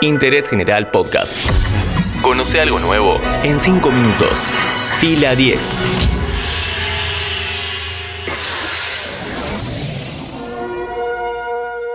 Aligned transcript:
Interés 0.00 0.48
General 0.48 0.92
Podcast. 0.92 1.34
Conoce 2.22 2.60
algo 2.60 2.78
nuevo 2.78 3.20
en 3.42 3.58
5 3.58 3.90
minutos. 3.90 4.48
Fila 5.00 5.34
10. 5.34 5.58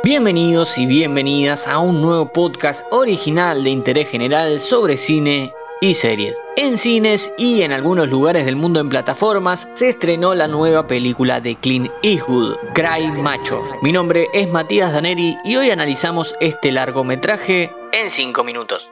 Bienvenidos 0.04 0.78
y 0.78 0.86
bienvenidas 0.86 1.66
a 1.66 1.80
un 1.80 2.02
nuevo 2.02 2.34
podcast 2.34 2.86
original 2.92 3.64
de 3.64 3.70
interés 3.70 4.10
general 4.10 4.60
sobre 4.60 4.98
cine 4.98 5.54
y 5.80 5.94
series. 5.94 6.38
En 6.58 6.78
cines 6.78 7.34
y 7.38 7.62
en 7.62 7.72
algunos 7.72 8.10
lugares 8.10 8.46
del 8.46 8.58
mundo 8.58 8.82
en 8.82 8.90
plataformas 8.90 9.70
se 9.76 9.88
estrenó 9.88 10.34
la 10.36 10.50
nueva 10.50 10.88
película 10.88 11.40
de 11.40 11.56
Clint 11.56 11.90
Eastwood, 12.02 12.58
Cry 12.74 13.14
Macho. 13.14 13.64
Mi 13.82 13.94
nombre 13.94 14.28
es 14.34 14.52
Matías 14.52 14.92
Daneri 14.92 15.38
y 15.46 15.56
hoy 15.56 15.70
analizamos 15.70 16.36
este 16.42 16.74
largometraje 16.74 17.72
en 17.94 18.10
5 18.10 18.44
minutos. 18.44 18.90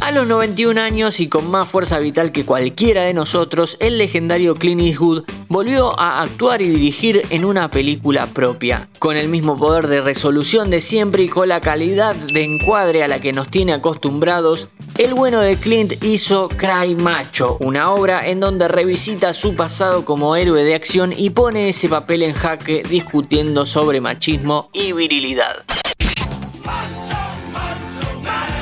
A 0.00 0.10
los 0.10 0.26
91 0.26 0.80
años 0.80 1.20
y 1.20 1.28
con 1.28 1.48
más 1.48 1.68
fuerza 1.68 2.00
vital 2.00 2.32
que 2.32 2.44
cualquiera 2.44 3.02
de 3.02 3.14
nosotros, 3.14 3.76
el 3.78 3.98
legendario 3.98 4.56
Clint 4.56 4.80
Eastwood 4.80 5.22
volvió 5.52 6.00
a 6.00 6.22
actuar 6.22 6.62
y 6.62 6.68
dirigir 6.68 7.22
en 7.28 7.44
una 7.44 7.70
película 7.70 8.26
propia, 8.26 8.88
con 8.98 9.18
el 9.18 9.28
mismo 9.28 9.58
poder 9.58 9.86
de 9.86 10.00
resolución 10.00 10.70
de 10.70 10.80
siempre 10.80 11.24
y 11.24 11.28
con 11.28 11.46
la 11.46 11.60
calidad 11.60 12.16
de 12.16 12.42
encuadre 12.42 13.04
a 13.04 13.08
la 13.08 13.20
que 13.20 13.34
nos 13.34 13.48
tiene 13.48 13.74
acostumbrados. 13.74 14.68
El 14.96 15.12
bueno 15.12 15.40
de 15.40 15.56
Clint 15.56 16.02
hizo 16.02 16.48
Cry 16.48 16.94
Macho, 16.94 17.58
una 17.60 17.92
obra 17.92 18.26
en 18.26 18.40
donde 18.40 18.66
revisita 18.66 19.34
su 19.34 19.54
pasado 19.54 20.06
como 20.06 20.36
héroe 20.36 20.64
de 20.64 20.74
acción 20.74 21.12
y 21.14 21.28
pone 21.30 21.68
ese 21.68 21.90
papel 21.90 22.22
en 22.22 22.32
jaque 22.32 22.82
discutiendo 22.88 23.66
sobre 23.66 24.00
machismo 24.00 24.70
y 24.72 24.92
virilidad. 24.92 25.64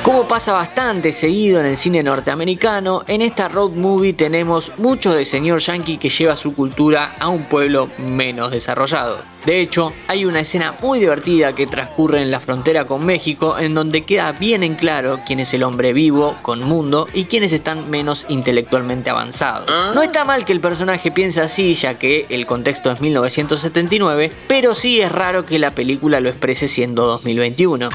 Como 0.03 0.27
pasa 0.27 0.53
bastante 0.53 1.11
seguido 1.11 1.59
en 1.59 1.67
el 1.67 1.77
cine 1.77 2.01
norteamericano, 2.01 3.03
en 3.07 3.21
esta 3.21 3.47
road 3.47 3.73
movie 3.73 4.13
tenemos 4.13 4.71
mucho 4.77 5.13
de 5.13 5.25
señor 5.25 5.59
yankee 5.59 5.99
que 5.99 6.09
lleva 6.09 6.35
su 6.35 6.55
cultura 6.55 7.13
a 7.19 7.27
un 7.27 7.43
pueblo 7.43 7.87
menos 7.99 8.49
desarrollado. 8.49 9.19
De 9.45 9.61
hecho, 9.61 9.93
hay 10.07 10.25
una 10.25 10.39
escena 10.39 10.75
muy 10.81 10.99
divertida 10.99 11.53
que 11.53 11.67
transcurre 11.67 12.21
en 12.21 12.31
la 12.31 12.39
frontera 12.39 12.85
con 12.85 13.05
México 13.05 13.59
en 13.59 13.75
donde 13.75 14.03
queda 14.03 14.31
bien 14.31 14.63
en 14.63 14.73
claro 14.73 15.19
quién 15.25 15.39
es 15.39 15.53
el 15.53 15.61
hombre 15.61 15.93
vivo 15.93 16.35
con 16.41 16.61
mundo 16.61 17.07
y 17.13 17.25
quiénes 17.25 17.53
están 17.53 17.91
menos 17.91 18.25
intelectualmente 18.27 19.11
avanzados. 19.11 19.69
No 19.93 20.01
está 20.01 20.25
mal 20.25 20.45
que 20.45 20.53
el 20.53 20.61
personaje 20.61 21.11
piense 21.11 21.41
así 21.41 21.75
ya 21.75 21.99
que 21.99 22.25
el 22.29 22.47
contexto 22.47 22.91
es 22.91 23.01
1979, 23.01 24.31
pero 24.47 24.73
sí 24.73 24.99
es 24.99 25.11
raro 25.11 25.45
que 25.45 25.59
la 25.59 25.71
película 25.71 26.19
lo 26.19 26.29
exprese 26.29 26.67
siendo 26.67 27.05
2021. 27.05 27.89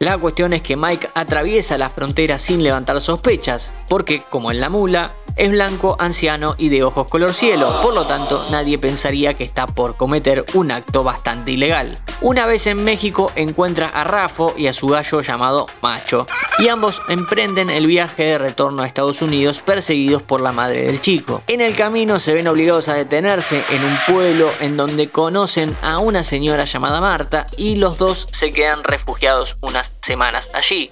La 0.00 0.16
cuestión 0.16 0.52
es 0.52 0.62
que 0.62 0.76
Mike 0.76 1.10
atraviesa 1.14 1.47
la 1.78 1.88
frontera 1.88 2.38
sin 2.38 2.62
levantar 2.62 3.00
sospechas, 3.00 3.72
porque, 3.88 4.22
como 4.28 4.50
en 4.50 4.60
la 4.60 4.68
mula, 4.68 5.12
es 5.34 5.50
blanco, 5.50 5.96
anciano 5.98 6.56
y 6.58 6.68
de 6.68 6.82
ojos 6.82 7.06
color 7.06 7.32
cielo, 7.32 7.80
por 7.80 7.94
lo 7.94 8.06
tanto 8.06 8.50
nadie 8.50 8.76
pensaría 8.76 9.34
que 9.34 9.44
está 9.44 9.66
por 9.66 9.96
cometer 9.96 10.44
un 10.54 10.70
acto 10.70 11.04
bastante 11.04 11.52
ilegal. 11.52 11.96
Una 12.20 12.44
vez 12.44 12.66
en 12.66 12.84
México 12.84 13.32
encuentra 13.36 13.88
a 13.88 14.04
Rafo 14.04 14.52
y 14.56 14.66
a 14.66 14.72
su 14.72 14.88
gallo 14.88 15.20
llamado 15.20 15.66
Macho, 15.80 16.26
y 16.58 16.68
ambos 16.68 17.00
emprenden 17.08 17.70
el 17.70 17.86
viaje 17.86 18.24
de 18.24 18.38
retorno 18.38 18.82
a 18.82 18.86
Estados 18.86 19.22
Unidos 19.22 19.62
perseguidos 19.64 20.22
por 20.22 20.40
la 20.40 20.52
madre 20.52 20.84
del 20.84 21.00
chico. 21.00 21.42
En 21.46 21.60
el 21.60 21.74
camino 21.76 22.18
se 22.18 22.34
ven 22.34 22.48
obligados 22.48 22.88
a 22.88 22.94
detenerse 22.94 23.64
en 23.70 23.84
un 23.84 23.96
pueblo 24.06 24.50
en 24.60 24.76
donde 24.76 25.10
conocen 25.10 25.74
a 25.82 25.98
una 25.98 26.24
señora 26.24 26.64
llamada 26.64 27.00
Marta 27.00 27.46
y 27.56 27.76
los 27.76 27.96
dos 27.96 28.26
se 28.32 28.52
quedan 28.52 28.82
refugiados 28.82 29.56
unas 29.62 29.94
semanas 30.02 30.50
allí. 30.52 30.90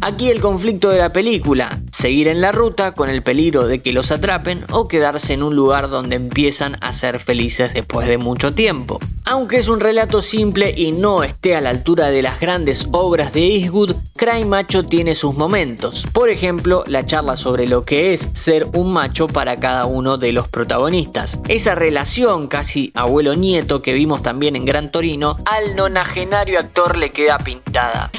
Aquí 0.00 0.30
el 0.30 0.40
conflicto 0.40 0.90
de 0.90 0.98
la 0.98 1.12
película, 1.12 1.80
seguir 1.90 2.28
en 2.28 2.40
la 2.40 2.52
ruta 2.52 2.92
con 2.92 3.08
el 3.08 3.22
peligro 3.22 3.66
de 3.66 3.80
que 3.80 3.92
los 3.92 4.12
atrapen 4.12 4.64
o 4.70 4.88
quedarse 4.88 5.32
en 5.32 5.42
un 5.42 5.56
lugar 5.56 5.88
donde 5.88 6.16
empiezan 6.16 6.76
a 6.80 6.92
ser 6.92 7.18
felices 7.18 7.74
después 7.74 8.06
de 8.06 8.18
mucho 8.18 8.52
tiempo. 8.52 9.00
Aunque 9.24 9.56
es 9.56 9.68
un 9.68 9.80
relato 9.80 10.22
simple 10.22 10.72
y 10.76 10.92
no 10.92 11.22
esté 11.22 11.56
a 11.56 11.60
la 11.60 11.70
altura 11.70 12.08
de 12.08 12.22
las 12.22 12.38
grandes 12.38 12.86
obras 12.92 13.32
de 13.32 13.46
Eastwood, 13.46 13.96
Cry 14.16 14.44
Macho 14.44 14.84
tiene 14.84 15.14
sus 15.14 15.34
momentos. 15.34 16.06
Por 16.12 16.30
ejemplo, 16.30 16.84
la 16.86 17.04
charla 17.04 17.34
sobre 17.34 17.66
lo 17.66 17.84
que 17.84 18.14
es 18.14 18.28
ser 18.34 18.66
un 18.74 18.92
macho 18.92 19.26
para 19.26 19.56
cada 19.56 19.86
uno 19.86 20.18
de 20.18 20.32
los 20.32 20.48
protagonistas. 20.48 21.40
Esa 21.48 21.74
relación 21.74 22.46
casi 22.46 22.92
abuelo-nieto 22.94 23.82
que 23.82 23.94
vimos 23.94 24.22
también 24.22 24.56
en 24.56 24.64
Gran 24.64 24.92
Torino, 24.92 25.38
al 25.44 25.74
nonagenario 25.74 26.60
actor 26.60 26.96
le 26.96 27.10
queda 27.10 27.38
pintada. 27.38 28.10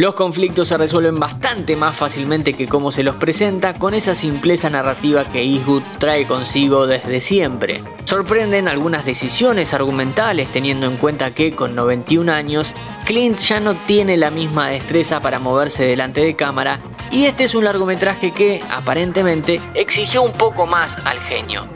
Los 0.00 0.14
conflictos 0.14 0.68
se 0.68 0.78
resuelven 0.78 1.20
bastante 1.20 1.76
más 1.76 1.94
fácilmente 1.94 2.54
que 2.54 2.66
como 2.66 2.90
se 2.90 3.02
los 3.02 3.16
presenta 3.16 3.74
con 3.74 3.92
esa 3.92 4.14
simpleza 4.14 4.70
narrativa 4.70 5.26
que 5.26 5.42
Eastwood 5.42 5.82
trae 5.98 6.24
consigo 6.24 6.86
desde 6.86 7.20
siempre. 7.20 7.82
Sorprenden 8.06 8.66
algunas 8.66 9.04
decisiones 9.04 9.74
argumentales 9.74 10.48
teniendo 10.48 10.86
en 10.86 10.96
cuenta 10.96 11.34
que 11.34 11.52
con 11.52 11.74
91 11.74 12.32
años 12.32 12.72
Clint 13.04 13.40
ya 13.40 13.60
no 13.60 13.74
tiene 13.74 14.16
la 14.16 14.30
misma 14.30 14.70
destreza 14.70 15.20
para 15.20 15.38
moverse 15.38 15.84
delante 15.84 16.22
de 16.22 16.34
cámara 16.34 16.80
y 17.10 17.26
este 17.26 17.44
es 17.44 17.54
un 17.54 17.64
largometraje 17.64 18.30
que 18.30 18.62
aparentemente 18.70 19.60
exigió 19.74 20.22
un 20.22 20.32
poco 20.32 20.64
más 20.64 20.96
al 21.04 21.18
genio. 21.18 21.66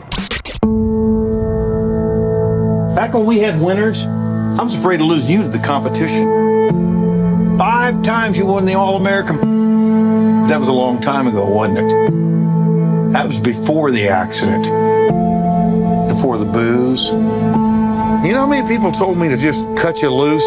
Back 2.95 3.13
when 3.13 3.27
we 3.27 3.45
had 3.45 3.61
winners, 3.61 4.07
afraid 4.57 4.97
to 4.97 5.05
lose 5.05 5.31
you 5.31 5.43
to 5.43 5.49
the 5.49 5.61
competition. 5.61 6.44
Five 7.57 8.03
times 8.03 8.37
you 8.37 8.45
won 8.45 8.65
the 8.65 8.73
All 8.73 8.97
American. 8.97 10.43
That 10.49 10.59
was 10.59 10.67
a 10.67 10.73
long 10.73 10.99
time 10.99 11.25
ago, 11.25 11.45
wasn't 11.47 11.77
it? 11.79 13.13
That 13.13 13.25
was 13.25 13.39
before 13.39 13.91
the 13.91 14.09
accident, 14.09 14.63
before 16.09 16.37
the 16.37 16.43
booze. 16.43 17.11
You 18.25 18.33
know 18.33 18.41
how 18.41 18.47
many 18.47 18.67
people 18.67 18.91
told 18.91 19.17
me 19.17 19.29
to 19.29 19.37
just 19.37 19.63
cut 19.77 20.01
you 20.01 20.09
loose? 20.09 20.43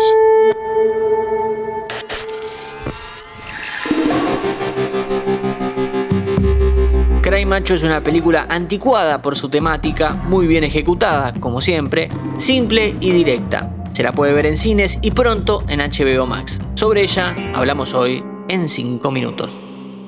Cry 7.22 7.46
Macho 7.46 7.72
es 7.72 7.82
una 7.84 8.02
película 8.02 8.46
anticuada 8.50 9.22
por 9.22 9.34
su 9.34 9.48
temática, 9.48 10.12
muy 10.12 10.46
bien 10.46 10.62
ejecutada, 10.62 11.32
como 11.40 11.62
siempre, 11.62 12.10
simple 12.36 12.96
y 13.00 13.12
directa. 13.12 13.77
Se 13.98 14.04
la 14.04 14.12
puede 14.12 14.32
ver 14.32 14.46
en 14.46 14.56
cines 14.56 14.98
y 15.02 15.10
pronto 15.10 15.64
en 15.66 15.80
HBO 15.80 16.24
Max. 16.24 16.60
Sobre 16.74 17.02
ella 17.02 17.34
hablamos 17.52 17.94
hoy 17.94 18.22
en 18.48 18.68
5 18.68 19.10
minutos. 19.10 19.50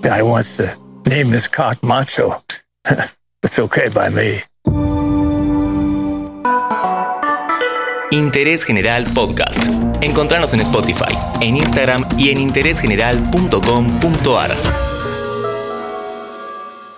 Guy 0.05 0.23
wants 0.23 0.59
to 0.59 0.63
name 1.11 1.33
this 1.33 1.49
cock 1.49 1.77
macho. 1.83 2.41
It's 3.43 3.59
okay 3.59 3.89
by 3.89 4.11
me. 4.11 4.45
Interés 8.13 8.63
General 8.63 9.03
Podcast. 9.13 9.59
Encontrarnos 10.01 10.53
en 10.53 10.61
Spotify, 10.61 11.19
en 11.41 11.57
Instagram 11.57 12.07
y 12.17 12.31
en 12.31 12.39
interésgeneral.com.ar. 12.39 14.90